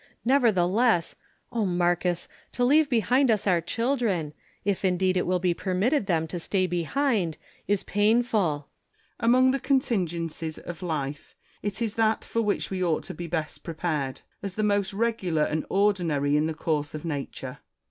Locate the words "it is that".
11.61-12.25